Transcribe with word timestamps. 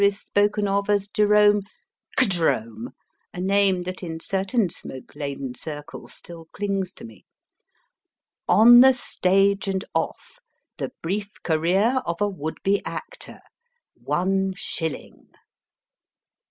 "is 0.01 0.19
spoken 0.19 0.67
of 0.67 0.89
as 0.89 1.07
Jerome 1.07 1.61
Kjerome/ 2.17 2.87
a 3.35 3.39
name 3.39 3.83
that 3.83 4.01
in 4.01 4.15
S 4.15 4.25
certain 4.25 4.67
smoke 4.71 5.13
laden 5.15 5.53
circles 5.53 6.15
still 6.15 6.45
clings 6.53 6.91
to 6.93 7.05
me 7.05 7.23
On 8.47 8.79
the 8.81 8.93
Stage 8.93 9.67
and 9.67 9.85
Off: 9.93 10.39
The 10.79 10.91
Brief 11.03 11.35
Career 11.43 12.01
of 12.03 12.19
a 12.19 12.27
would 12.27 12.57
be 12.63 12.83
Actor. 12.83 13.41
One 14.01 14.53
Shilling. 14.55 15.27